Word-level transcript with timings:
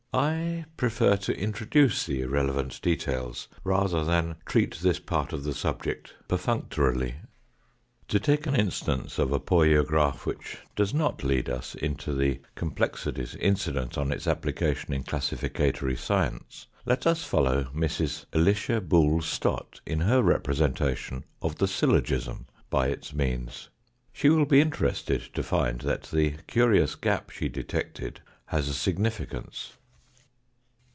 I 0.13 0.65
prefer 0.75 1.15
to 1.15 1.39
introduce 1.39 2.05
the 2.05 2.23
irrelevant 2.23 2.81
details 2.81 3.47
rather 3.63 4.03
than 4.03 4.35
treat 4.45 4.75
this 4.81 4.99
part 4.99 5.31
of 5.31 5.45
the 5.45 5.53
subject 5.53 6.15
perfunctorily. 6.27 7.15
To 8.09 8.19
take 8.19 8.45
an 8.45 8.53
instance 8.53 9.17
of 9.19 9.31
a 9.31 9.39
poiograph 9.39 10.25
which 10.25 10.57
does 10.75 10.93
not 10.93 11.23
lead 11.23 11.47
90 11.47 11.47
THE 11.47 11.51
FOURTH 11.61 11.71
DIMENSION 11.71 11.89
us 11.89 11.89
into 12.09 12.13
the 12.13 12.41
complexities 12.55 13.35
incident 13.35 13.97
on 13.97 14.11
its 14.11 14.27
application 14.27 14.91
in 14.93 15.03
classificatory 15.03 15.95
science, 15.95 16.67
let 16.85 17.07
us 17.07 17.23
follow 17.23 17.69
Mrs. 17.73 18.25
Alicia 18.33 18.81
Boole 18.81 19.21
Stott 19.21 19.79
in 19.85 20.01
her 20.01 20.21
representation 20.21 21.23
of 21.41 21.55
the 21.55 21.69
syllogism 21.69 22.47
by 22.69 22.89
its 22.89 23.13
means. 23.13 23.69
She 24.11 24.27
will 24.27 24.45
be 24.45 24.59
interested 24.59 25.21
to 25.33 25.41
find 25.41 25.79
that 25.79 26.03
the 26.11 26.31
curious 26.47 26.95
gap 26.95 27.29
she 27.29 27.47
detected 27.47 28.19
has 28.47 28.67
a 28.67 28.73
significance. 28.73 29.77